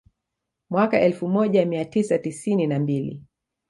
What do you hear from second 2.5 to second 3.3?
na mbili